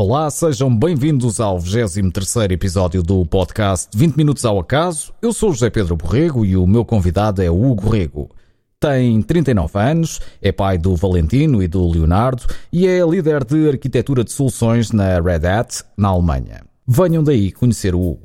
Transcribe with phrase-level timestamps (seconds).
[0.00, 5.12] Olá, sejam bem-vindos ao 23 episódio do podcast 20 Minutos ao Acaso.
[5.20, 8.30] Eu sou José Pedro Borrego e o meu convidado é Hugo Rego.
[8.78, 14.22] Tem 39 anos, é pai do Valentino e do Leonardo e é líder de arquitetura
[14.22, 16.62] de soluções na Red Hat, na Alemanha.
[16.86, 18.22] Venham daí conhecer o Hugo.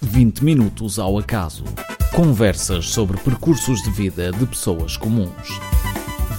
[0.00, 1.62] 20 Minutos ao Acaso.
[2.12, 5.60] Conversas sobre percursos de vida de pessoas comuns.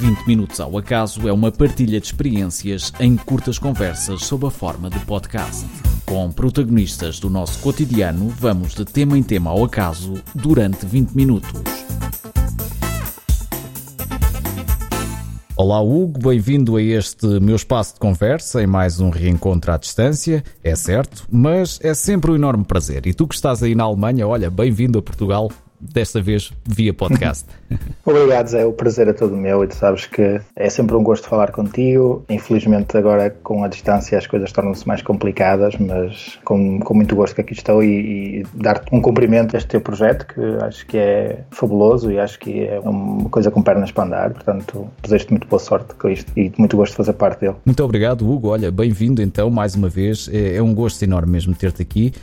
[0.03, 4.89] 20 Minutos ao Acaso é uma partilha de experiências em curtas conversas sob a forma
[4.89, 5.65] de podcast.
[6.05, 11.53] Com protagonistas do nosso cotidiano, vamos de tema em tema ao acaso durante 20 minutos.
[15.55, 20.43] Olá Hugo, bem-vindo a este meu espaço de conversa em mais um reencontro à distância,
[20.61, 23.07] é certo, mas é sempre um enorme prazer.
[23.07, 25.49] E tu que estás aí na Alemanha, olha, bem-vindo a Portugal,
[25.91, 27.45] desta vez via podcast.
[28.05, 28.65] Obrigado, Zé.
[28.65, 32.23] O prazer é todo meu e tu sabes que é sempre um gosto falar contigo.
[32.29, 37.35] Infelizmente, agora com a distância as coisas tornam-se mais complicadas, mas com, com muito gosto
[37.35, 40.97] que aqui estou e, e dar-te um cumprimento a este teu projeto que acho que
[40.97, 44.29] é fabuloso e acho que é uma coisa com pernas para andar.
[44.31, 47.55] Portanto, desejo-te muito boa sorte com isto e muito gosto de fazer parte dele.
[47.65, 48.49] Muito obrigado, Hugo.
[48.49, 50.29] Olha, bem-vindo então mais uma vez.
[50.31, 52.13] É, é um gosto enorme mesmo ter-te aqui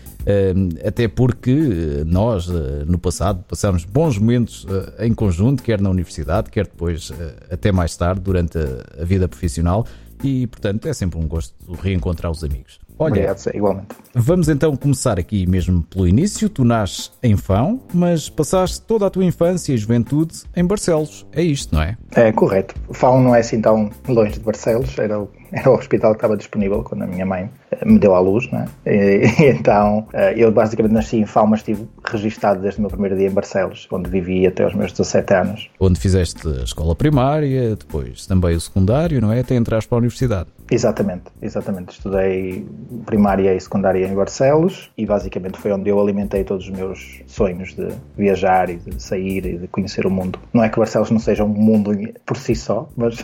[0.86, 5.90] até porque eh, nós, eh, no passado, passamos bons momentos eh, em conjunto, quer na
[5.90, 7.12] universidade, quer depois,
[7.50, 9.86] até mais tarde, durante a vida profissional,
[10.22, 12.78] e portanto é sempre um gosto reencontrar os amigos.
[13.00, 13.88] Olha, Obrigado, igualmente.
[14.14, 16.50] Vamos então começar aqui mesmo pelo início.
[16.50, 21.26] Tu nasces em Fão, mas passaste toda a tua infância e juventude em Barcelos.
[21.32, 21.96] É isto, não é?
[22.14, 22.74] É correto.
[22.92, 26.36] Fão não é assim tão longe de Barcelos, era o era o hospital que estava
[26.36, 28.66] disponível quando a minha mãe eh, me deu à luz, né?
[28.86, 32.90] E, e então eh, eu basicamente nasci em Fão, mas estive registado desde o meu
[32.90, 35.68] primeiro dia em Barcelos, onde vivi até os meus 17 anos.
[35.78, 39.40] Onde fizeste a escola primária, depois também o secundário, não é?
[39.40, 40.48] Até entraste para a universidade.
[40.70, 41.92] Exatamente, exatamente.
[41.92, 42.66] Estudei
[43.04, 47.74] primária e secundária em Barcelos e basicamente foi onde eu alimentei todos os meus sonhos
[47.74, 50.38] de viajar e de sair e de conhecer o mundo.
[50.52, 51.90] Não é que Barcelos não seja um mundo
[52.24, 53.16] por si só, mas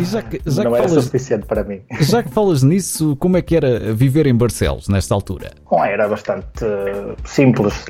[0.00, 1.80] já que, já não era falas, suficiente para mim.
[2.00, 5.52] Já que falas nisso, como é que era viver em Barcelos nesta altura?
[5.70, 6.64] Bom, era bastante
[7.24, 7.84] simples.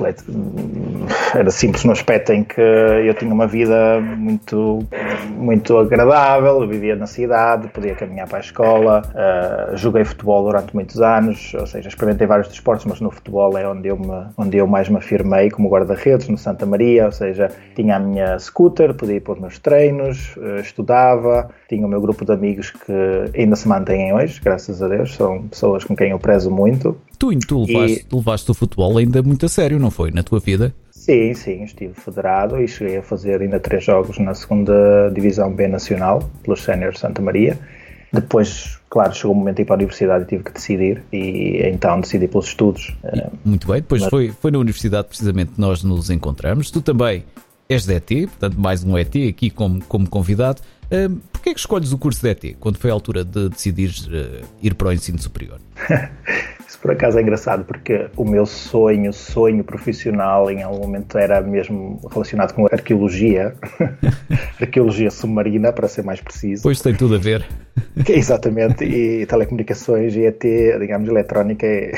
[1.34, 4.80] Era simples no aspecto em que eu tinha uma vida muito,
[5.30, 10.44] muito agradável, eu vivia na cidade, podia caminhar para a escola escola, uh, joguei futebol
[10.44, 14.26] durante muitos anos, ou seja, experimentei vários desportos, mas no futebol é onde eu, me,
[14.36, 18.38] onde eu mais me afirmei como guarda-redes, no Santa Maria, ou seja, tinha a minha
[18.38, 22.70] scooter, podia ir para os meus treinos, uh, estudava, tinha o meu grupo de amigos
[22.70, 22.92] que
[23.38, 26.96] ainda se mantêm hoje, graças a Deus, são pessoas com quem eu prezo muito.
[27.18, 28.14] Tu, tu levaste, e...
[28.14, 30.74] levaste o futebol ainda muito a sério, não foi, na tua vida?
[30.90, 35.68] Sim, sim, estive federado e cheguei a fazer ainda três jogos na segunda divisão B
[35.68, 37.56] nacional, pelos Sénior Santa Maria.
[38.12, 41.60] Depois, claro, chegou o momento de ir para a universidade e tive que decidir, e
[41.64, 42.96] então decidi pelos estudos.
[43.04, 44.10] Eh, muito bem, depois Mas...
[44.10, 46.70] foi, foi na universidade precisamente que nós nos encontramos.
[46.70, 47.24] Tu também
[47.68, 50.62] és de ET, portanto, mais um ET aqui como, como convidado.
[50.86, 53.90] Uh, Porquê é que escolhes o curso de ET quando foi a altura de decidir
[53.90, 55.60] uh, ir para o ensino superior?
[56.68, 61.40] Isso por acaso é engraçado, porque o meu sonho, sonho profissional em algum momento era
[61.40, 63.54] mesmo relacionado com arqueologia,
[64.60, 66.64] arqueologia submarina, para ser mais preciso.
[66.64, 67.46] Pois tem tudo a ver.
[68.08, 70.42] Exatamente, e telecomunicações e ET,
[70.80, 71.92] digamos, eletrónica, é...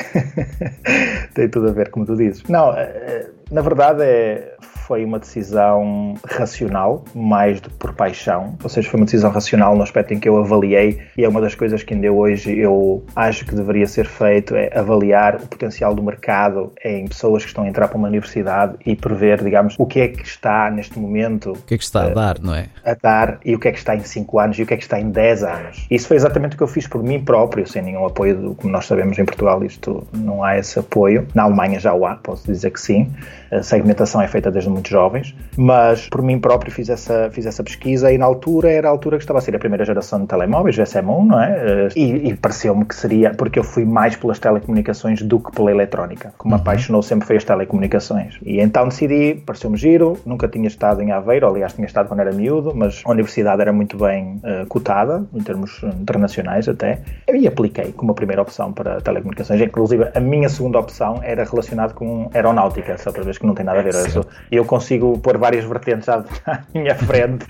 [1.35, 2.43] tem tudo a ver, como tu dizes.
[2.49, 4.55] Não, eh, na verdade é
[4.89, 8.57] foi uma decisão racional, mais do que por paixão.
[8.63, 11.43] Ou seja, foi uma decisão racional no aspecto em que eu avaliei, e é uma
[11.43, 15.95] das coisas que ainda hoje eu acho que deveria ser feito, é avaliar o potencial
[15.95, 19.85] do mercado em pessoas que estão a entrar para uma universidade e prever, digamos, o
[19.85, 21.51] que é que está neste momento...
[21.53, 22.69] O que é que está a, a dar, não é?
[22.83, 24.77] A dar, e o que é que está em 5 anos, e o que é
[24.79, 25.87] que está em 10 anos.
[25.91, 28.73] Isso foi exatamente o que eu fiz por mim próprio, sem nenhum apoio, do, como
[28.73, 31.29] nós sabemos em Portugal, isto não há esse apoio.
[31.35, 33.13] Na Alemanha já o há, posso dizer que sim.
[33.53, 37.63] A segmentação é feita desde muito jovens, mas por mim próprio fiz essa, fiz essa
[37.63, 40.27] pesquisa e na altura era a altura que estava a ser a primeira geração de
[40.27, 41.89] telemóveis, GSM1, não é?
[41.97, 46.33] E, e pareceu-me que seria, porque eu fui mais pelas telecomunicações do que pela eletrónica,
[46.39, 46.59] que me uhum.
[46.59, 48.39] apaixonou sempre foi as telecomunicações.
[48.43, 52.33] E então decidi, pareceu-me giro, nunca tinha estado em Aveiro, aliás tinha estado quando era
[52.33, 57.01] miúdo, mas a universidade era muito bem uh, cotada, em termos internacionais até,
[57.33, 59.61] e apliquei como a primeira opção para telecomunicações.
[59.61, 63.65] Inclusive, a minha segunda opção era relacionada com aeronáutica, só para ver que não tem
[63.65, 63.95] nada a ver.
[64.15, 67.45] Eu, eu consigo pôr várias vertentes à, à minha frente.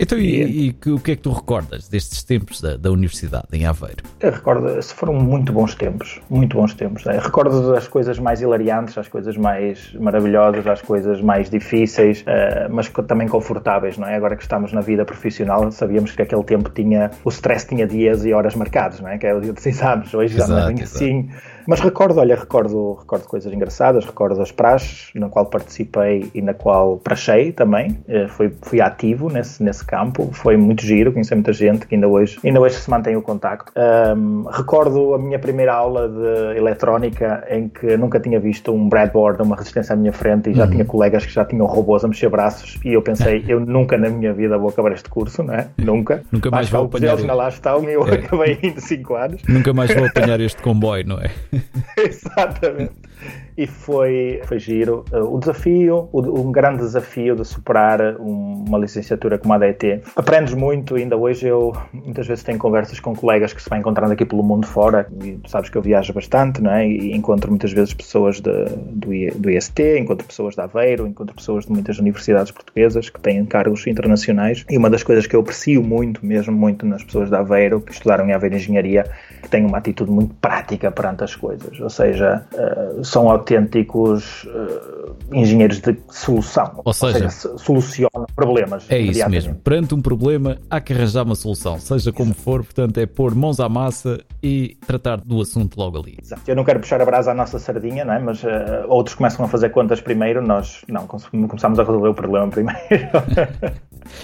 [0.00, 3.66] então, e, e, o que é que tu recordas destes tempos da, da universidade em
[3.66, 4.02] Aveiro?
[4.20, 7.04] Eu recordo, foram muito bons tempos, muito bons tempos.
[7.04, 7.18] Né?
[7.22, 12.88] Recordo as coisas mais hilariantes, as coisas mais maravilhosas, as coisas mais difíceis, uh, mas
[13.06, 14.16] também confortáveis, não é?
[14.16, 18.24] Agora que estamos na vida profissional, sabíamos que aquele tempo tinha, o stress tinha dias
[18.24, 19.18] e horas marcados, não é?
[19.18, 21.28] Que é o dia dos exames, hoje já não é assim.
[21.70, 26.52] Mas recordo, olha, recordo, recordo coisas engraçadas, recordo as praxes na qual participei e na
[26.52, 27.96] qual praxei também.
[28.08, 32.08] Uh, fui, fui ativo nesse, nesse campo, foi muito giro, conheci muita gente que ainda
[32.08, 33.72] hoje, ainda hoje se mantém o contacto.
[33.76, 39.40] Um, recordo a minha primeira aula de eletrónica em que nunca tinha visto um breadboard,
[39.40, 40.70] uma resistência à minha frente e já uhum.
[40.72, 44.10] tinha colegas que já tinham robôs a mexer braços e eu pensei, eu nunca na
[44.10, 45.68] minha vida vou acabar este curso, não é?
[45.78, 46.24] Nunca.
[46.32, 47.12] Nunca mais vou apanhar.
[47.12, 48.14] Eles lá estão e eu é.
[48.14, 49.42] acabei em 5 anos.
[49.48, 51.30] Nunca mais vou apanhar este comboio, não é?
[51.96, 53.10] Exatamente
[53.56, 55.04] e foi, foi giro.
[55.12, 60.02] O desafio, um grande desafio de superar uma licenciatura como a DET.
[60.16, 64.12] Aprendes muito, ainda hoje eu muitas vezes tenho conversas com colegas que se vai encontrando
[64.12, 66.88] aqui pelo mundo fora, e sabes que eu viajo bastante, não é?
[66.88, 71.66] E encontro muitas vezes pessoas de, do, do IST, encontro pessoas de Aveiro, encontro pessoas
[71.66, 74.64] de muitas universidades portuguesas que têm cargos internacionais.
[74.70, 77.92] E uma das coisas que eu aprecio muito, mesmo muito nas pessoas de Aveiro, que
[77.92, 79.04] estudaram em Aveiro Engenharia,
[79.50, 81.78] que têm uma atitude muito prática perante as coisas.
[81.80, 86.80] Ou seja, uh, são autênticos uh, engenheiros de solução.
[86.84, 88.86] Ou seja, Ou seja solucionam problemas.
[88.88, 89.56] É isso mesmo.
[89.56, 93.58] Perante um problema, há que arranjar uma solução, seja como for, portanto, é pôr mãos
[93.58, 96.16] à massa e tratar do assunto logo ali.
[96.22, 96.42] Exato.
[96.46, 98.18] Eu não quero puxar a brasa à nossa sardinha, não é?
[98.20, 98.48] mas uh,
[98.88, 102.80] outros começam a fazer contas primeiro, nós não, começamos a resolver o problema primeiro.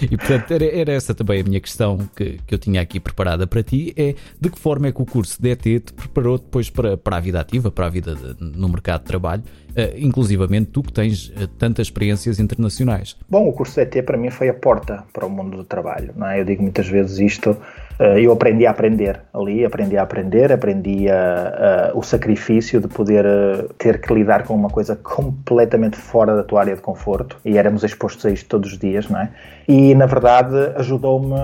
[0.01, 3.47] E portanto, era, era, essa também a minha questão que, que eu tinha aqui preparada
[3.47, 6.69] para ti: é de que forma é que o curso de ET te preparou depois
[6.69, 9.43] para, para a vida ativa, para a vida de, no mercado de trabalho,
[9.97, 13.15] inclusivamente tu que tens uh, tantas experiências internacionais?
[13.29, 16.13] Bom, o curso de ET para mim foi a porta para o mundo do trabalho.
[16.15, 16.39] Não é?
[16.39, 17.51] Eu digo muitas vezes isto.
[17.99, 22.87] Uh, eu aprendi a aprender ali, aprendi a aprender, aprendi a, a, o sacrifício de
[22.87, 23.25] poder
[23.77, 27.83] ter que lidar com uma coisa completamente fora da tua área de conforto e éramos
[27.83, 29.31] expostos a isto todos os dias, não é?
[29.67, 31.35] E na verdade ajudou-me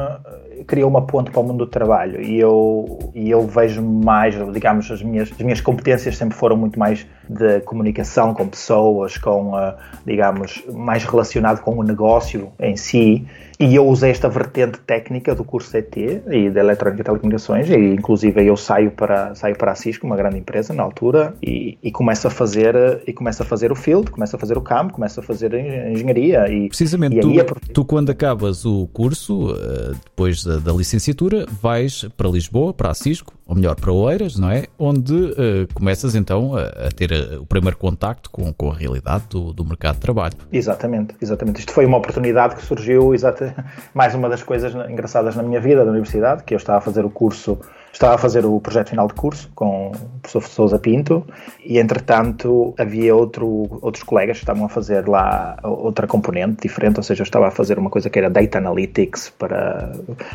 [0.65, 4.89] criou uma ponte para o mundo do trabalho e eu, e eu vejo mais, digamos,
[4.89, 9.73] as minhas, as minhas competências sempre foram muito mais de comunicação com pessoas, com, uh,
[10.05, 13.25] digamos, mais relacionado com o negócio em si
[13.59, 17.75] e eu usei esta vertente técnica do curso ET e da Eletrónica e Telecomunicações, e
[17.75, 21.91] inclusive eu saio para, saio para a Cisco, uma grande empresa na altura, e, e
[21.91, 22.75] começo a fazer
[23.05, 25.89] e começo a fazer o field, começo a fazer o campo, começo a fazer a
[25.91, 26.49] engenharia.
[26.51, 27.43] E, Precisamente, e tu, é
[27.73, 32.93] tu, quando acabas o curso, eh, depois da, da, licenciatura, vais para Lisboa, para a
[32.93, 34.65] Cisco, ou melhor, para Oeiras, não é?
[34.79, 39.25] Onde uh, começas então a, a ter eh, o primeiro contacto com, com a realidade
[39.29, 40.33] do, do mercado de trabalho.
[40.51, 41.59] Exatamente, exatamente.
[41.59, 43.55] Isto foi uma oportunidade que surgiu exatamente
[43.93, 47.03] mais uma das coisas engraçadas na minha vida da universidade, que eu estava a fazer
[47.03, 47.59] o curso,
[47.91, 51.25] estava a fazer o projeto final de curso com o professor Sousa Pinto
[51.65, 57.03] e entretanto havia outro, outros colegas que estavam a fazer lá outra componente diferente, ou
[57.03, 59.91] seja, eu estava a fazer uma coisa que era Data Analytics para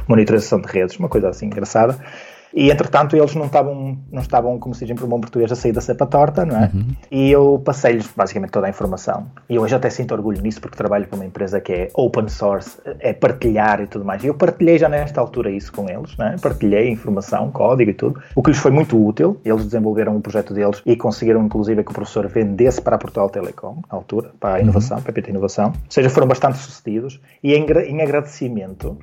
[0.07, 1.99] monitorização de redes, uma coisa assim engraçada.
[2.55, 5.73] E entretanto eles não estavam, não estavam como se diz em bom português, a sair
[5.73, 6.71] da cepa torta, não é?
[6.73, 6.87] Uhum.
[7.11, 9.27] E eu passei-lhes basicamente toda a informação.
[9.49, 12.79] E hoje até sinto orgulho nisso porque trabalho para uma empresa que é open source,
[13.01, 14.23] é partilhar e tudo mais.
[14.25, 16.37] E eu partilhei já nesta altura isso com eles, não é?
[16.39, 19.41] Partilhei informação, código e tudo, o que lhes foi muito útil.
[19.45, 23.29] Eles desenvolveram um projeto deles e conseguiram inclusive que o professor vendesse para a Portugal
[23.31, 25.03] Telecom, na altura, para a inovação, uhum.
[25.03, 25.67] para a PT Inovação.
[25.69, 27.21] Ou seja, foram bastante sucedidos.
[27.43, 28.97] E em, em agradecimento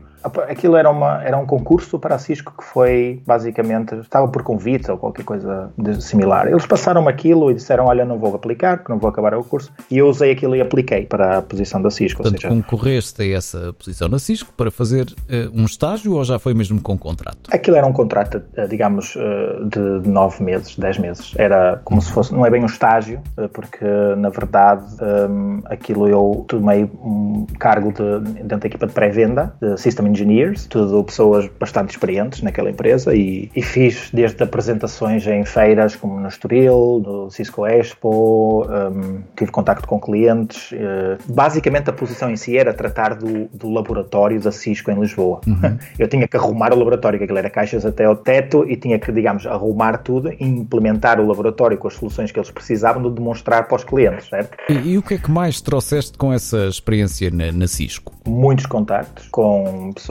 [0.47, 4.89] Aquilo era, uma, era um concurso para a Cisco que foi basicamente, estava por convite
[4.89, 6.47] ou qualquer coisa similar.
[6.47, 9.71] Eles passaram aquilo e disseram: Olha, não vou aplicar, porque não vou acabar o curso.
[9.89, 12.21] E eu usei aquilo e apliquei para a posição da Cisco.
[12.21, 16.39] Portanto, seja, concorreste a essa posição na Cisco para fazer uh, um estágio ou já
[16.39, 17.49] foi mesmo com contrato?
[17.51, 21.33] Aquilo era um contrato, uh, digamos, uh, de nove meses, dez meses.
[21.37, 23.21] Era como se fosse, não é bem um estágio,
[23.53, 23.85] porque
[24.17, 29.77] na verdade um, aquilo eu tomei um cargo de, dentro da equipa de pré-venda, de
[29.77, 35.95] System engineers, tudo pessoas bastante experientes naquela empresa e, e, fiz desde apresentações em feiras
[35.95, 40.71] como no Estoril, no Cisco Expo, um, tive contacto com clientes.
[40.71, 45.41] Uh, basicamente a posição em si era tratar do, do laboratório da Cisco em Lisboa.
[45.45, 45.77] Uhum.
[45.99, 48.97] Eu tinha que arrumar o laboratório, que aquilo era caixas até ao teto e tinha
[48.97, 53.09] que, digamos, arrumar tudo e implementar o laboratório com as soluções que eles precisavam de
[53.09, 54.57] demonstrar para os clientes, certo?
[54.69, 58.13] E, e o que é que mais trouxeste com essa experiência na, na Cisco?
[58.27, 60.04] Muitos contactos com pessoas,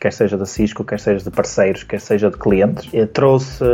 [0.00, 2.90] quer seja da Cisco, quer seja de parceiros, quer seja de clientes.
[3.12, 3.64] Trouxe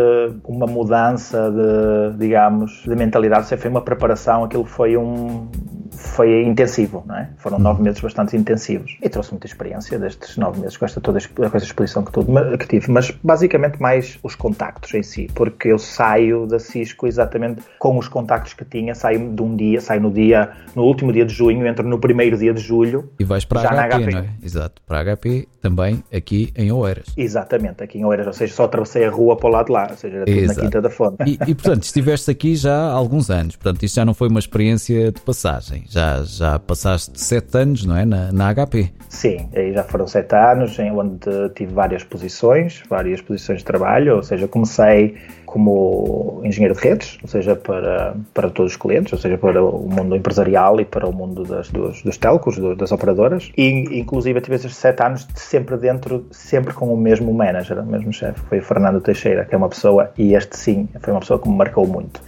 [0.44, 3.46] uma mudança de, digamos, de mentalidade.
[3.46, 5.49] Isso foi uma preparação, aquilo foi um
[5.96, 7.30] foi intensivo, não é?
[7.37, 11.18] Foram nove meses bastante intensivos e trouxe muita experiência destes nove meses com esta toda
[11.20, 15.68] com esta exposição que, tudo, que tive, mas basicamente mais os contactos em si, porque
[15.68, 20.00] eu saio da Cisco exatamente com os contactos que tinha, saio de um dia, saio
[20.00, 23.11] no dia, no último dia de junho, entro no primeiro dia de julho.
[23.18, 24.28] E vais para a HP, HP, não é?
[24.42, 25.53] Exato, para a HP Maybe.
[25.64, 27.06] Também aqui em Oeiras.
[27.16, 29.88] Exatamente, aqui em Oeiras, ou seja, só atravessei a rua para o lado de lá,
[29.90, 31.16] ou seja, era tudo na Quinta da Fonte.
[31.26, 34.38] E, e portanto, estiveste aqui já há alguns anos, portanto, isto já não foi uma
[34.38, 38.90] experiência de passagem, já, já passaste sete anos, não é, na, na HP.
[39.09, 44.16] Sim, aí já foram sete anos, em onde tive várias posições, várias posições de trabalho,
[44.16, 45.16] ou seja, comecei
[45.54, 49.88] como engenheiro de redes, ou seja, para, para todos os clientes, ou seja, para o
[49.88, 53.52] mundo empresarial e para o mundo das, dos, dos telcos, das operadoras.
[53.56, 58.12] E, inclusive, tive esses sete anos sempre dentro, sempre com o mesmo manager, o mesmo
[58.12, 61.38] chefe, foi o Fernando Teixeira, que é uma pessoa, e este sim, foi uma pessoa
[61.38, 62.20] que me marcou muito.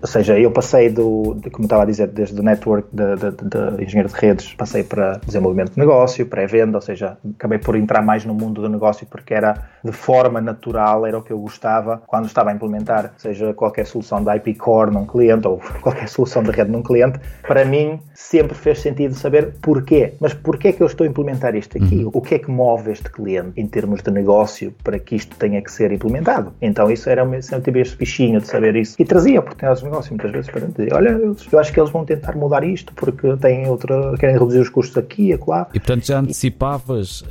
[0.00, 3.76] Ou seja, eu passei do, de, como estava a dizer, desde o network de, de,
[3.76, 8.00] de, engenheiro de redes, passei para desenvolvimento de negócio, pré-venda, ou seja, acabei por entrar
[8.00, 12.00] mais no mundo do negócio porque era de forma natural, era o que eu gostava
[12.06, 16.42] quando estava a implementar, seja qualquer solução de IP Core num cliente ou qualquer solução
[16.42, 20.14] de rede num cliente, para mim sempre fez sentido saber porquê.
[20.20, 22.04] Mas porquê é que eu estou a implementar isto aqui?
[22.04, 22.10] Uhum.
[22.14, 25.60] O que é que move este cliente em termos de negócio para que isto tenha
[25.62, 26.52] que ser implementado?
[26.60, 30.12] Então isso era sempre tive este bichinho de saber isso e trazia oportunidades de negócio
[30.12, 31.10] muitas vezes para dizer, olha,
[31.52, 34.96] eu acho que eles vão tentar mudar isto porque têm outra, querem reduzir os custos
[34.96, 35.68] aqui e acolá.
[35.74, 37.26] E portanto já antecipavas uh,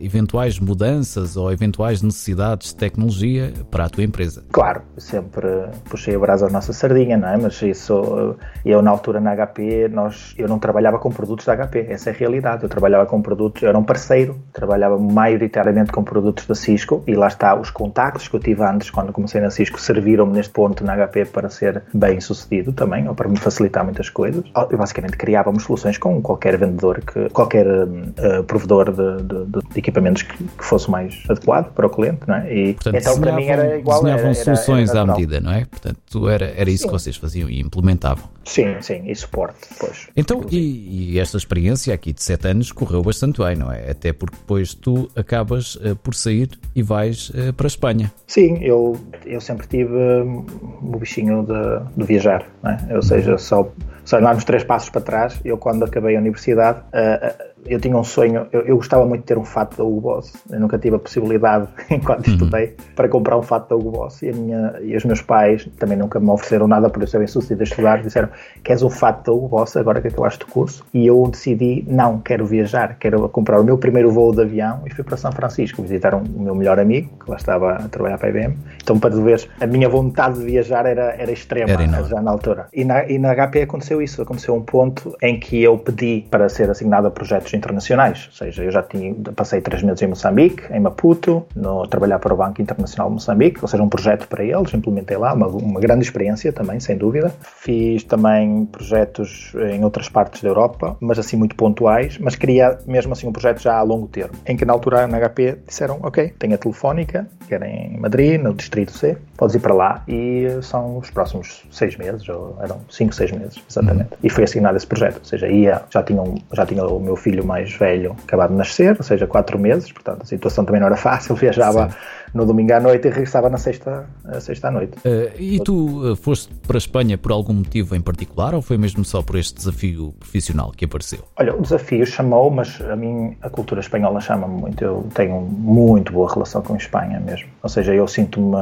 [0.00, 4.44] eventuais mudanças ou eventuais necessidades de tecnologia para a tua empresa?
[4.52, 5.46] Claro, sempre
[5.88, 7.36] puxei a brasa à nossa sardinha, não é?
[7.36, 11.86] Mas isso, eu na altura na HP, nós, eu não trabalhava com produtos da HP,
[11.88, 12.62] essa é a realidade.
[12.62, 17.14] Eu trabalhava com produtos, eu era um parceiro, trabalhava maioritariamente com produtos da Cisco e
[17.14, 20.84] lá está, os contactos que eu tive antes, quando comecei na Cisco, serviram-me neste ponto
[20.84, 24.44] na HP para ser bem sucedido também, ou para me facilitar muitas coisas.
[24.70, 30.22] Eu basicamente criávamos soluções com qualquer vendedor, que, qualquer uh, provedor de, de, de equipamentos
[30.22, 32.52] que, que, fosse mais adequado para o cliente, não é?
[32.52, 34.02] E Portanto, então para mim era igual.
[34.02, 35.64] Desenhavam era, soluções era, era à medida, não é?
[35.64, 36.88] Portanto, era, era isso sim.
[36.88, 38.35] que vocês faziam e implementavam.
[38.46, 40.08] Sim, sim, e suporte depois.
[40.16, 43.90] Então, e, e, esta experiência aqui de 7 anos correu bastante bem, não é?
[43.90, 48.12] Até porque depois tu acabas uh, por sair e vais uh, para a Espanha.
[48.26, 50.46] Sim, eu, eu sempre tive um,
[50.80, 52.94] o bichinho de, de viajar, não é?
[52.94, 53.68] Ou seja, só,
[54.04, 58.04] só nos três passos para trás, eu quando acabei a universidade, uh, eu tinha um
[58.04, 60.32] sonho, eu, eu, gostava muito de ter um fato da Hugo Boss.
[60.50, 62.32] Eu nunca tive a possibilidade, enquanto uhum.
[62.34, 64.22] estudei, para comprar um fato da Hugo Boss.
[64.22, 67.26] E, minha, e os meus pais também nunca me ofereceram nada por eu ser bem
[67.26, 68.02] sucedido a estudar.
[68.02, 68.28] Disseram:
[68.62, 70.84] Queres um fato da Hugo Boss agora que acabaste o curso?
[70.92, 74.82] E eu decidi: Não, quero viajar, quero comprar o meu primeiro voo de avião.
[74.86, 77.88] E fui para São Francisco visitar um, o meu melhor amigo, que lá estava a
[77.88, 78.56] trabalhar para a IBM.
[78.82, 82.66] Então, para ver, a minha vontade de viajar era, era extrema era já na altura.
[82.72, 84.22] E na, e na HP aconteceu isso.
[84.22, 88.62] Aconteceu um ponto em que eu pedi para ser assignado a projetos internacionais, ou seja,
[88.64, 92.60] eu já tinha, passei três meses em Moçambique, em Maputo, no, trabalhar para o Banco
[92.60, 96.52] Internacional de Moçambique, ou seja, um projeto para eles, implementei lá, uma, uma grande experiência
[96.52, 97.32] também, sem dúvida.
[97.42, 103.12] Fiz também projetos em outras partes da Europa, mas assim muito pontuais, mas queria mesmo
[103.12, 106.32] assim um projeto já a longo termo, em que na altura na HP disseram, ok,
[106.38, 110.46] tem a Telefónica, que era em Madrid, no Distrito C, podes ir para lá e
[110.62, 114.12] são os próximos seis meses, ou eram cinco, seis meses, exatamente.
[114.12, 114.18] Uhum.
[114.22, 117.16] E foi assignado esse projeto, ou seja, ia, já tinha, um, já tinha o meu
[117.16, 120.88] filho mais velho acabado de nascer, ou seja, quatro meses, portanto a situação também não
[120.88, 121.96] era fácil, viajava Sim.
[122.34, 124.06] no domingo à noite e regressava na sexta,
[124.40, 124.98] sexta à noite.
[124.98, 128.76] Uh, e tu uh, foste para a Espanha por algum motivo em particular ou foi
[128.76, 131.20] mesmo só por este desafio profissional que apareceu?
[131.36, 136.12] Olha, o desafio chamou, mas a mim a cultura espanhola chama-me muito, eu tenho muito
[136.12, 138.56] boa relação com a Espanha mesmo, ou seja, eu sinto-me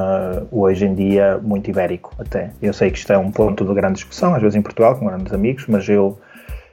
[0.51, 2.51] hoje em dia muito ibérico até.
[2.61, 5.07] Eu sei que isto é um ponto de grande discussão, às vezes em Portugal, com
[5.07, 6.19] grandes amigos, mas eu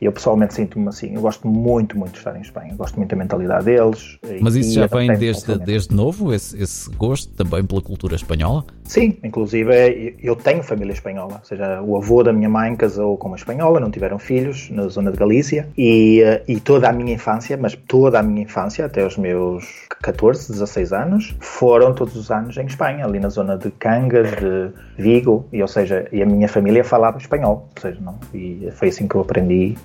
[0.05, 3.15] eu pessoalmente sinto-me assim, eu gosto muito, muito de estar em Espanha, gosto muito da
[3.15, 4.17] mentalidade deles.
[4.41, 8.65] Mas isso já vem desde, desde novo, esse, esse gosto também pela cultura espanhola?
[8.91, 13.29] Sim, inclusive eu tenho família espanhola, ou seja, o avô da minha mãe casou com
[13.29, 17.55] uma espanhola, não tiveram filhos na zona de Galícia e, e toda a minha infância,
[17.55, 22.57] mas toda a minha infância, até os meus 14, 16 anos, foram todos os anos
[22.57, 26.49] em Espanha, ali na zona de Cangas, de Vigo, e ou seja, e a minha
[26.49, 29.77] família falava espanhol, ou seja, não, e foi assim que eu aprendi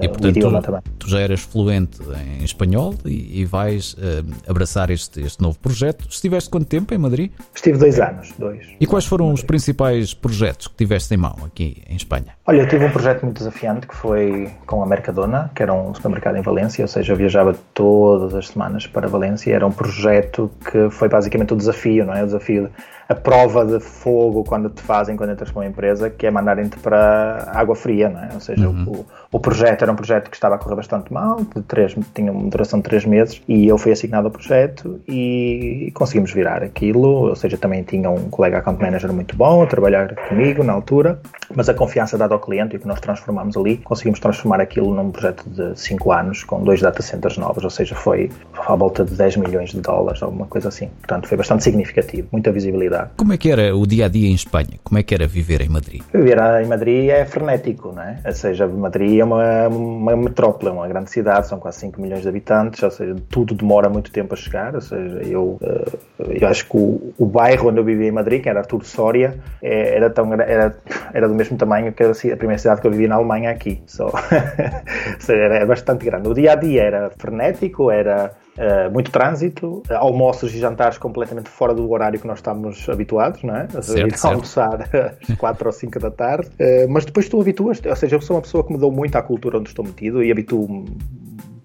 [0.00, 0.82] e, portanto, o idioma tu, também.
[0.98, 1.98] Tu já eras fluente
[2.40, 3.98] em espanhol e, e vais uh,
[4.46, 6.06] abraçar este, este novo projeto.
[6.08, 7.30] Estiveste quanto tempo em Madrid?
[7.54, 8.66] Estive dois anos, dois.
[8.80, 12.34] E quais foram os principais projetos que tiveste em mão aqui em Espanha?
[12.44, 15.94] Olha, eu tive um projeto muito desafiante que foi com a Mercadona, que era um
[15.94, 19.54] supermercado em Valência, ou seja, eu viajava todas as semanas para Valência.
[19.54, 22.22] Era um projeto que foi basicamente o desafio, não é?
[22.24, 22.72] O desafio de
[23.12, 26.78] a prova de fogo quando te fazem quando entras para uma empresa, que é mandarem-te
[26.78, 28.30] para água fria, não é?
[28.32, 29.04] Ou seja, uhum.
[29.30, 32.32] o, o projeto era um projeto que estava a correr bastante mal, de três, tinha
[32.32, 37.28] uma duração de três meses, e eu fui assignado ao projeto e conseguimos virar aquilo,
[37.28, 41.20] ou seja, também tinha um colega account manager muito bom a trabalhar comigo na altura,
[41.54, 44.94] mas a confiança dada ao cliente e o que nós transformamos ali, conseguimos transformar aquilo
[44.94, 48.30] num projeto de cinco anos com dois data centers novos, ou seja, foi
[48.66, 50.88] à volta de 10 milhões de dólares, alguma coisa assim.
[51.00, 53.10] Portanto, foi bastante significativo, muita visibilidade.
[53.16, 54.78] Como é que era o dia a dia em Espanha?
[54.82, 56.02] Como é que era viver em Madrid?
[56.12, 58.18] Viver em Madrid é frenético, não é?
[58.24, 62.22] Ou seja, Madrid é uma, uma metrópole, é uma grande cidade, são quase 5 milhões
[62.22, 64.74] de habitantes, ou seja, tudo demora muito tempo a chegar.
[64.74, 68.42] Ou seja, eu, eh, eu acho que o, o bairro onde eu vivia em Madrid,
[68.42, 70.76] que era Artur Soria, é, era, tão, era,
[71.12, 73.82] era do mesmo tamanho que a primeira cidade que eu vivia na Alemanha aqui.
[75.18, 76.28] Seja, era bastante grande.
[76.28, 81.48] O dia a dia era frenético, era Uh, muito trânsito, uh, almoços e jantares completamente
[81.48, 83.66] fora do horário que nós estamos habituados, não é?
[83.80, 84.26] Certo.
[84.26, 84.90] almoçar
[85.26, 88.36] às 4 ou 5 da tarde, uh, mas depois tu habituas, ou seja, eu sou
[88.36, 90.84] uma pessoa que mudou muito à cultura onde estou metido e habituo-me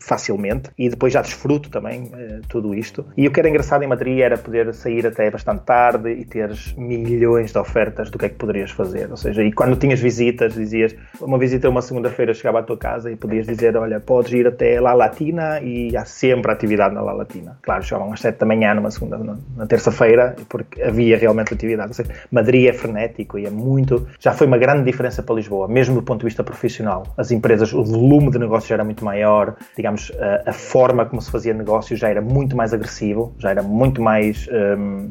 [0.07, 3.05] facilmente e depois já desfruto também eh, tudo isto.
[3.17, 6.73] E o que era engraçado em Madrid era poder sair até bastante tarde e teres
[6.77, 9.11] milhões de ofertas do que é que poderias fazer.
[9.11, 13.11] Ou seja, e quando tinhas visitas, dizias, uma visita uma segunda-feira chegava à tua casa
[13.11, 17.11] e podias dizer, olha, podes ir até La Latina e há sempre atividade na La
[17.11, 17.57] Latina.
[17.61, 19.17] Claro, chegavam às 7 da manhã numa segunda,
[19.57, 21.89] na terça-feira, porque havia realmente atividade.
[21.89, 25.67] Ou seja, Madrid é frenético e é muito, já foi uma grande diferença para Lisboa,
[25.67, 27.03] mesmo do ponto de vista profissional.
[27.17, 31.21] As empresas, o volume de negócios era muito maior, digamos, digamos, a, a, forma como
[31.21, 35.09] se fazia negócio já era muito mais agressivo, já era muito mais um,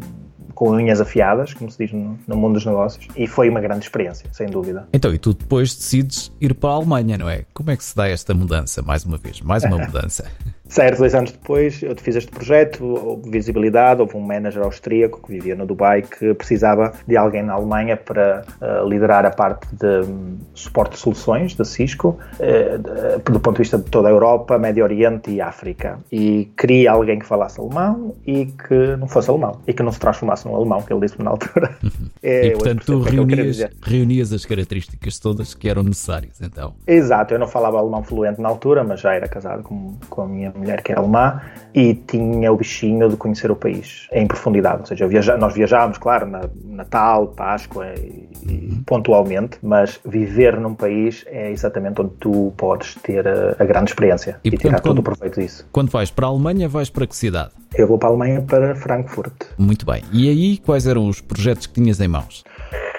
[0.55, 3.85] com unhas afiadas, como se diz no, no, mundo dos negócios, e foi uma grande
[3.85, 4.89] experiência, sem dúvida.
[4.93, 7.45] Então, e tu depois decides ir para a Alemanha, não é?
[7.53, 9.41] Como é que se dá esta mudança, mais uma vez?
[9.41, 10.25] Mais uma mudança.
[10.69, 15.33] Certo, dois anos depois eu fiz este projeto, houve visibilidade, houve um manager austríaco que
[15.33, 20.01] vivia no Dubai que precisava de alguém na Alemanha para uh, liderar a parte de
[20.09, 24.59] um, suporte de soluções da Cisco, uh, do ponto de vista de toda a Europa,
[24.59, 26.01] Médio Oriente e África.
[26.11, 30.01] E queria alguém que falasse alemão e que não fosse alemão, e que não se
[30.01, 31.77] transformasse num alemão, que ele disse-me na altura.
[32.23, 36.75] é, e portanto tu reunias, reunias as características todas que eram necessárias, então?
[36.87, 40.27] Exato, eu não falava alemão fluente na altura, mas já era casado com, com a
[40.27, 41.41] minha mulher que é alemã
[41.75, 44.81] e tinha o bichinho de conhecer o país em profundidade.
[44.81, 48.83] Ou seja, viaja, nós viajámos, claro, na Natal, Páscoa e, e, uhum.
[48.87, 54.41] pontualmente, mas viver num país é exatamente onde tu podes ter a, a grande experiência
[54.43, 55.69] e, e portanto, tirar todo o proveito disso.
[55.71, 57.51] Quando vais para a Alemanha, vais para que cidade?
[57.75, 59.35] Eu vou para a Alemanha, para Frankfurt.
[59.59, 60.03] Muito bem.
[60.11, 62.43] E aí, quais eram os projetos que tinhas em mãos?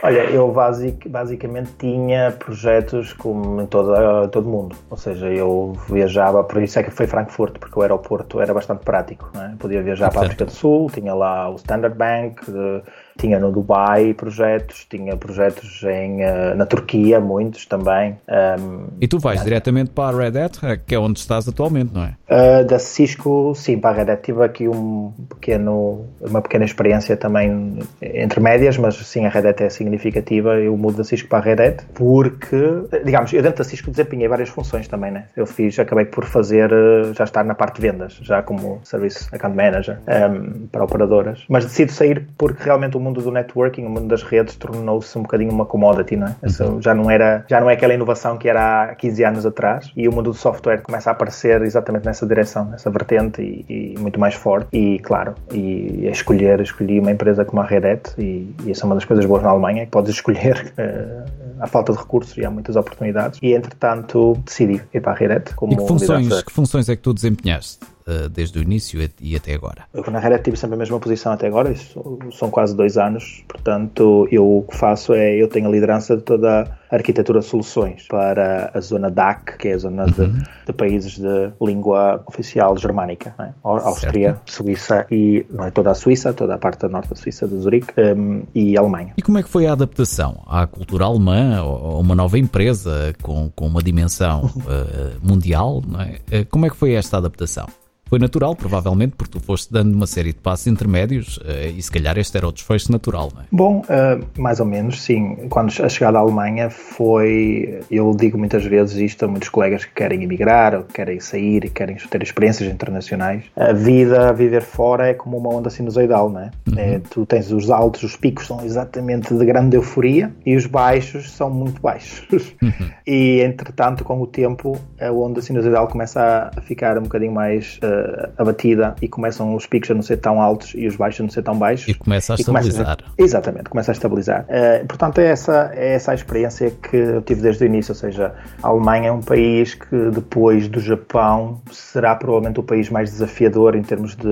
[0.07, 4.73] Olha, eu basic, basicamente tinha projetos como em toda, todo mundo.
[4.89, 8.85] Ou seja, eu viajava, por isso é que foi Frankfurt, porque o aeroporto era bastante
[8.85, 9.29] prático.
[9.33, 9.57] Né?
[9.59, 12.83] Podia viajar para a África do Sul, tinha lá o Standard Bank, de,
[13.17, 18.17] tinha no Dubai projetos, tinha projetos em, uh, na Turquia, muitos também.
[18.27, 22.03] Um, e tu vais diretamente para a Red Hat, que é onde estás atualmente, não
[22.03, 22.15] é?
[22.29, 27.17] Uh, da Cisco, sim, para a Red Hat tive aqui um pequeno, uma pequena experiência
[27.17, 30.55] também entre médias, mas sim, a Red Hat é significativa.
[30.55, 32.57] Eu mudo da Cisco para a Red Hat porque,
[33.03, 35.25] digamos, eu dentro da Cisco desempenhei várias funções também, né?
[35.35, 39.27] Eu fiz, acabei por fazer, eh, já estar na parte de vendas, já como Service
[39.33, 43.89] Account Manager um, para operadoras, mas decido sair porque realmente o mundo do networking, o
[43.89, 46.35] mundo das redes tornou-se um bocadinho uma commodity, não é?
[46.43, 46.81] Uhum.
[46.81, 50.07] Já não era, já não é aquela inovação que era há 15 anos atrás e
[50.07, 54.19] o mundo do software começa a aparecer exatamente nessa direção, nessa vertente e, e muito
[54.19, 54.67] mais forte.
[54.73, 58.83] E claro, e a escolher, escolhi uma empresa como a Red Hat e, e essa
[58.83, 62.37] é uma das coisas boas na Alemanha, que podes escolher uh, a falta de recursos
[62.37, 65.87] e há muitas oportunidades e entretanto decidi ir para a Red Hat como e que
[65.87, 67.79] funções, que funções é que tu desempenhaste?
[68.07, 69.83] Uh, desde o início e até agora?
[69.93, 73.43] Eu na Hat tive sempre a mesma posição até agora, isso são quase dois anos,
[73.47, 77.45] portanto eu o que faço é, eu tenho a liderança de toda a arquitetura de
[77.45, 80.11] soluções para a zona DAC, que é a zona uhum.
[80.11, 83.49] de, de, países de língua oficial germânica, é?
[83.63, 84.51] Áustria, certo.
[84.51, 87.93] Suíça e é toda a Suíça, toda a parte da norte da Suíça, de Zurique
[87.97, 89.13] um, e Alemanha.
[89.17, 93.51] E como é que foi a adaptação à cultura alemã, a uma nova empresa com,
[93.55, 95.83] com uma dimensão uh, mundial?
[96.31, 96.45] É?
[96.45, 97.67] Como é que foi esta adaptação?
[98.09, 101.91] Foi natural, provavelmente, porque tu foste dando uma série de passos intermédios uh, e se
[101.91, 103.45] calhar este era o desfecho natural, não é?
[103.51, 105.47] Bom, uh, mais ou menos, sim.
[105.49, 107.79] Quando a chegada à Alemanha foi.
[107.89, 111.65] Eu digo muitas vezes isto a muitos colegas que querem emigrar, ou que querem sair
[111.65, 113.43] e querem ter experiências internacionais.
[113.55, 116.51] A vida a viver fora é como uma onda sinusoidal, não é?
[116.67, 116.79] Uhum.
[116.79, 121.31] é tu tens os altos, os picos são exatamente de grande euforia e os baixos
[121.31, 122.25] são muito baixos.
[122.61, 122.89] Uhum.
[123.05, 127.77] E entretanto, com o tempo, a onda sinusoidal começa a ficar um bocadinho mais.
[127.77, 131.21] Uh, uh, abatida e começam os picos a não ser tão altos e os baixos
[131.21, 131.87] a não ser tão baixos.
[131.87, 132.97] E começa a estabilizar.
[133.01, 134.45] A, exatamente, começa a estabilizar.
[134.45, 137.95] Uh, portanto, é essa, é essa a experiência que eu tive desde o início, ou
[137.95, 143.11] seja, a Alemanha é um país que depois do Japão será provavelmente o país mais
[143.11, 144.27] desafiador em termos de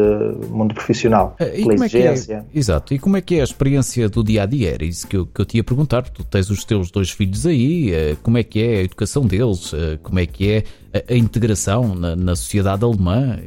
[0.50, 2.34] mundo profissional, uh, pela exigência.
[2.34, 4.74] É que é, exato, e como é que é a experiência do dia a dia?
[4.74, 6.04] Era isso que eu, que eu te ia perguntar.
[6.04, 9.74] Tu tens os teus dois filhos aí, como é que é a educação deles,
[10.04, 10.64] como é que é
[11.10, 13.38] a, integração na, na, sociedade alemã.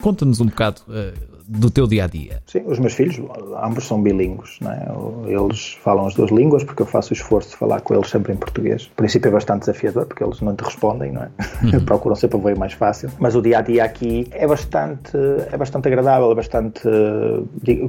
[0.00, 2.42] Conta-nos um bocado uh, do teu dia a dia?
[2.46, 3.18] Sim, os meus filhos,
[3.62, 4.86] ambos são bilíngues, né?
[5.26, 8.34] eles falam as duas línguas porque eu faço o esforço de falar com eles sempre
[8.34, 8.84] em português.
[8.84, 11.30] O princípio é bastante desafiador porque eles não te respondem, não é?
[11.62, 11.84] Uhum.
[11.86, 13.10] Procuram sempre o veio mais fácil.
[13.18, 15.16] Mas o dia a dia aqui é bastante,
[15.50, 16.82] é bastante agradável, é bastante.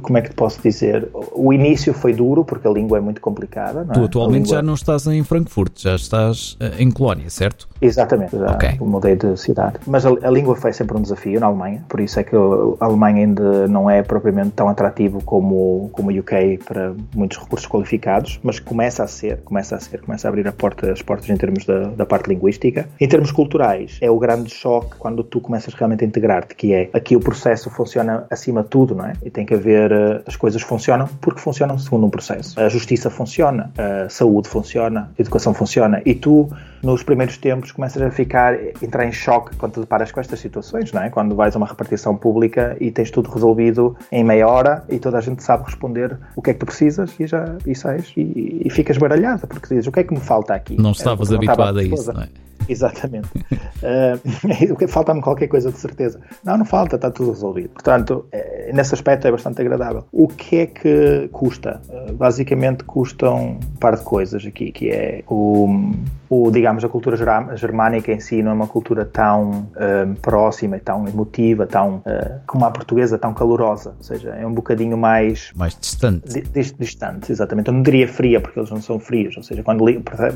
[0.02, 1.08] Como é que te posso dizer?
[1.32, 3.84] O início foi duro porque a língua é muito complicada.
[3.84, 3.94] Não é?
[3.94, 4.56] Tu atualmente língua...
[4.56, 7.68] já não estás em Frankfurt, já estás eh, em Colónia, certo?
[7.82, 8.78] Exatamente, já okay.
[8.80, 9.78] mudei de cidade.
[9.86, 12.84] Mas a, a língua foi sempre um desafio na Alemanha, por isso é que a
[12.84, 18.40] Alemanha ainda não é propriamente tão atrativo como, como o UK para muitos recursos qualificados,
[18.42, 21.36] mas começa a ser, começa a ser, começa a abrir a porta, as portas em
[21.36, 22.88] termos da, da parte linguística.
[23.00, 26.90] Em termos culturais, é o grande choque quando tu começas realmente a integrar-te, que é
[26.92, 29.12] aqui o processo funciona acima de tudo, não é?
[29.24, 32.58] E tem que haver, eh, as coisas funcionam porque funcionam segundo um processo.
[32.60, 36.48] A justiça funciona, a saúde funciona, a educação funciona, e tu,
[36.82, 40.92] nos primeiros tempos, começas a ficar, entrar em choque quando te deparas com estas situações,
[40.92, 41.10] não é?
[41.10, 45.18] Quando vais a uma repartição pública e tens tudo resolvido em meia hora e toda
[45.18, 48.62] a gente sabe responder o que é que tu precisas e já e sais e,
[48.64, 50.80] e ficas baralhada porque dizes o que é que me falta aqui.
[50.80, 52.28] Não estavas habituado a isso, não é?
[52.68, 53.28] Exatamente.
[53.82, 56.20] uh, Falta-me qualquer coisa de certeza.
[56.44, 57.70] Não, não falta, está tudo resolvido.
[57.70, 60.04] Portanto, é, nesse aspecto é bastante agradável.
[60.12, 61.80] O que é que custa?
[61.88, 65.68] Uh, basicamente custam um par de coisas aqui, que é o,
[66.28, 67.16] o digamos, a cultura
[67.56, 72.40] germânica em si não é uma cultura tão uh, próxima e tão emotiva, tão uh,
[72.46, 73.94] como a portuguesa, tão calorosa.
[73.98, 75.52] Ou seja, é um bocadinho mais...
[75.54, 76.42] Mais distante.
[76.42, 77.68] Di, distante, exatamente.
[77.68, 79.36] Eu não diria fria, porque eles não são frios.
[79.36, 79.84] Ou seja, quando,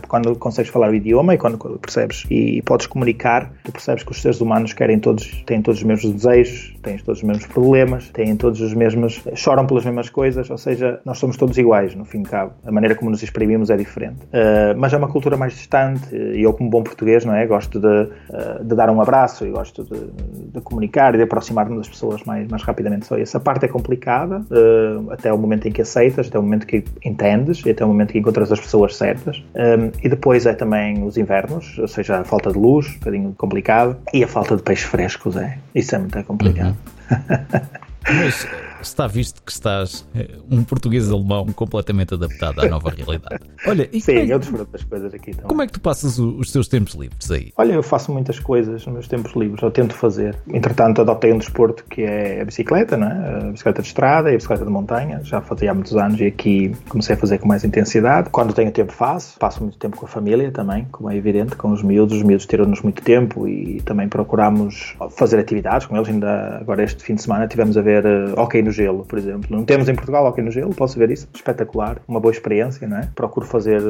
[0.08, 4.12] quando consegues falar o idioma e quando percebes e, e, podes comunicar, tu percebes que
[4.12, 8.08] os seres humanos querem todos, têm todos os mesmos desejos, têm todos os mesmos problemas,
[8.10, 12.04] têm todos os mesmos, choram pelas mesmas coisas, ou seja, nós somos todos iguais, no
[12.04, 12.52] fim de cabo.
[12.64, 14.22] A maneira como nos exprimimos é diferente.
[14.24, 17.46] Uh, mas é uma cultura mais distante e eu, como bom português, não é?
[17.46, 21.76] Gosto de, uh, de dar um abraço e gosto de, de comunicar e de aproximar-me
[21.76, 23.06] das pessoas mais, mais rapidamente.
[23.06, 26.66] Só essa parte é complicada, uh, até o momento em que aceitas, até o momento
[26.66, 29.42] que entendes e até o momento que encontras as pessoas certas.
[30.02, 33.96] e depois é também os invernos, ou seja, a falta de luz, um bocadinho complicado,
[34.12, 35.58] e a falta de peixes frescos, é.
[35.74, 36.76] Isso é muito complicado.
[37.10, 37.16] Uhum.
[38.14, 38.46] Mas
[38.86, 43.40] está visto que estás eh, um português alemão completamente adaptado à nova realidade.
[43.66, 45.48] Olha, e Sim, é, eu desfruto das coisas aqui também.
[45.48, 47.52] Como é que tu passas os teus tempos livres aí?
[47.56, 50.36] Olha, eu faço muitas coisas nos meus tempos livres, eu tento fazer.
[50.48, 53.48] Entretanto, adotei um desporto que é a bicicleta, não é?
[53.48, 55.20] a bicicleta de estrada e a bicicleta de montanha.
[55.24, 58.30] Já fazia há muitos anos e aqui comecei a fazer com mais intensidade.
[58.30, 59.38] Quando tenho tempo, faço.
[59.38, 62.18] Passo muito tempo com a família também, como é evidente, com os miúdos.
[62.18, 66.08] Os miúdos tiram-nos muito tempo e também procuramos fazer atividades com eles.
[66.08, 69.54] Ainda agora, este fim de semana, tivemos a ver uh, hockey no gelo, por exemplo
[69.54, 72.98] não temos em Portugal hockey no gelo, posso ver isso, espetacular, uma boa experiência, não
[72.98, 73.08] é?
[73.14, 73.80] Procuro fazer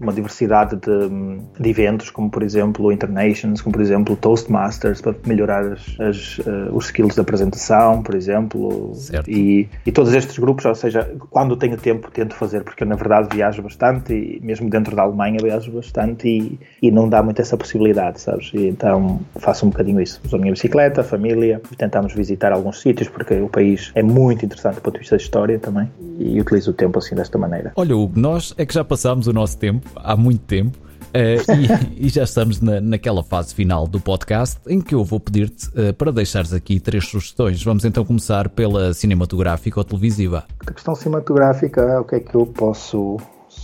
[0.00, 5.00] uma diversidade de, de eventos, como por exemplo o Internations, como por exemplo o Toastmasters,
[5.00, 8.92] para melhorar as, as, uh, os skills de apresentação, por exemplo,
[9.26, 12.96] e, e, todos estes grupos, ou seja, quando tenho tempo tento fazer, porque eu na
[12.96, 17.40] verdade viajo bastante, e mesmo dentro da Alemanha viajo bastante e, e não dá muito
[17.40, 18.50] essa possibilidade, sabes?
[18.54, 20.20] E então faço um bocadinho isso.
[20.24, 24.31] Uso a minha bicicleta, a família, tentamos visitar alguns sítios, porque o país é muito
[24.34, 27.72] interessante do ponto de vista da história também e utilizo o tempo assim desta maneira.
[27.76, 30.78] Olha, Hugo, nós é que já passámos o nosso tempo há muito tempo.
[31.12, 35.20] Uh, e, e, já estamos na, naquela fase final do podcast em que eu vou
[35.20, 37.62] pedir-te uh, para deixares aqui três sugestões.
[37.62, 40.44] Vamos então começar pela cinematográfica ou televisiva.
[40.66, 43.18] A questão cinematográfica, o que é que eu posso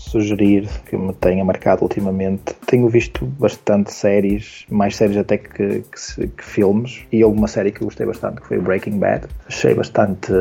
[0.08, 2.54] sugerir que me tenha marcado ultimamente.
[2.66, 7.72] Tenho visto bastante séries, mais séries até que, que, que, filmes, e houve uma série
[7.72, 9.26] que gostei bastante, que foi Breaking Bad.
[9.46, 10.32] Achei bastante.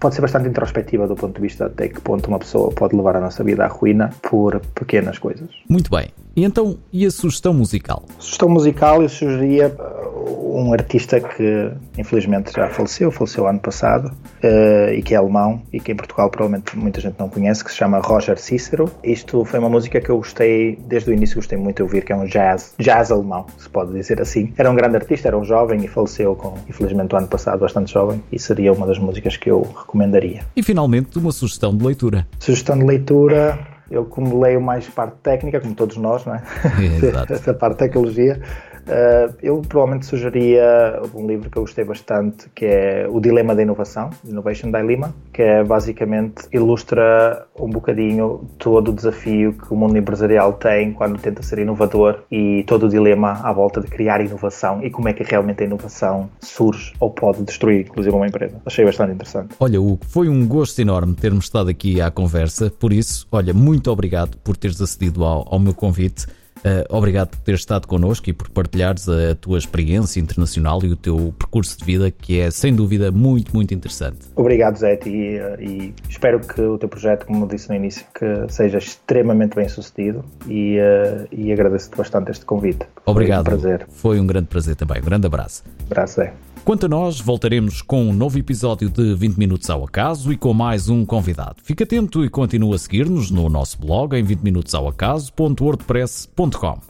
[0.00, 3.16] pode ser bastante introspectiva do ponto de vista até que ponto uma pessoa pode levar
[3.16, 5.50] a nossa vida à ruína por pequenas coisas.
[5.68, 6.25] Muito bem.
[6.36, 8.04] E então, e a sugestão musical?
[8.18, 14.08] A sugestão musical eu sugeria uh, um artista que infelizmente já faleceu, faleceu ano passado,
[14.44, 17.70] uh, e que é alemão e que em Portugal provavelmente muita gente não conhece, que
[17.70, 18.90] se chama Roger Cícero.
[19.02, 22.12] Isto foi uma música que eu gostei, desde o início gostei muito de ouvir, que
[22.12, 24.52] é um jazz, jazz alemão, se pode dizer assim.
[24.58, 27.90] Era um grande artista, era um jovem e faleceu com, infelizmente, o ano passado, bastante
[27.90, 30.42] jovem, e seria uma das músicas que eu recomendaria.
[30.54, 32.28] E finalmente, uma sugestão de leitura.
[32.38, 33.75] Sugestão de leitura.
[33.90, 36.42] Eu, como leio mais parte técnica, como todos nós, não é?
[36.80, 37.32] Exato.
[37.34, 38.40] Essa parte de tecnologia,
[38.86, 43.62] Uh, eu provavelmente sugeria um livro que eu gostei bastante, que é O Dilema da
[43.62, 49.96] Inovação, Innovation Dilemma, que é basicamente ilustra um bocadinho todo o desafio que o mundo
[49.98, 54.84] empresarial tem quando tenta ser inovador e todo o dilema à volta de criar inovação
[54.84, 58.60] e como é que realmente a inovação surge ou pode destruir, inclusive, uma empresa.
[58.64, 59.54] Achei bastante interessante.
[59.58, 63.90] Olha, Hugo, foi um gosto enorme termos estado aqui à conversa, por isso, olha, muito
[63.90, 66.26] obrigado por teres acedido ao, ao meu convite.
[66.58, 70.96] Uh, obrigado por ter estado connosco e por partilhares a tua experiência internacional e o
[70.96, 74.18] teu percurso de vida, que é sem dúvida muito, muito interessante.
[74.34, 78.78] Obrigado, Zé, e, e espero que o teu projeto, como disse no início, que seja
[78.78, 82.86] extremamente bem sucedido e, uh, e agradeço-te bastante este convite.
[83.04, 83.46] Obrigado.
[83.46, 83.86] Foi um prazer.
[83.88, 85.00] Foi um grande prazer também.
[85.00, 85.62] Um grande abraço.
[85.88, 86.32] Abraço, Zé.
[86.66, 90.52] Quanto a nós, voltaremos com um novo episódio de 20 Minutos ao Acaso e com
[90.52, 91.58] mais um convidado.
[91.62, 96.80] Fique atento e continue a seguir-nos no nosso blog em 20minutosaoacaso.wordpress.com.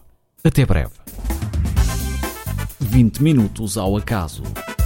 [0.42, 0.92] Até breve.
[2.80, 4.44] 20 Minutos ao Acaso.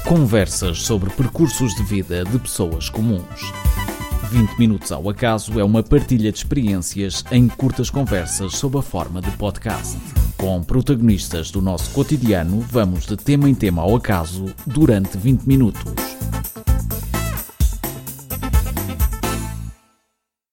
[0.08, 3.52] Conversas sobre percursos de vida de pessoas comuns.
[4.28, 9.22] 20 Minutos ao Acaso é uma partilha de experiências em curtas conversas sob a forma
[9.22, 9.96] de podcast
[10.40, 15.82] com protagonistas do nosso cotidiano, vamos de tema em tema ao acaso durante 20 minutos.